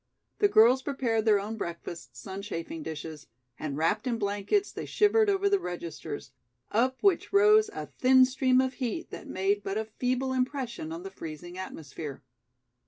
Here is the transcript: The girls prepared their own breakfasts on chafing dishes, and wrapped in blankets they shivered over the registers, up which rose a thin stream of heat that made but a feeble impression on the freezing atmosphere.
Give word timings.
The 0.39 0.47
girls 0.47 0.81
prepared 0.81 1.25
their 1.25 1.39
own 1.39 1.57
breakfasts 1.57 2.25
on 2.25 2.41
chafing 2.41 2.81
dishes, 2.81 3.27
and 3.59 3.77
wrapped 3.77 4.07
in 4.07 4.17
blankets 4.17 4.71
they 4.71 4.87
shivered 4.87 5.29
over 5.29 5.47
the 5.47 5.59
registers, 5.59 6.31
up 6.71 6.97
which 7.03 7.31
rose 7.31 7.69
a 7.69 7.85
thin 7.85 8.25
stream 8.25 8.61
of 8.61 8.73
heat 8.73 9.11
that 9.11 9.27
made 9.27 9.61
but 9.61 9.77
a 9.77 9.85
feeble 9.85 10.33
impression 10.33 10.91
on 10.91 11.03
the 11.03 11.11
freezing 11.11 11.55
atmosphere. 11.55 12.23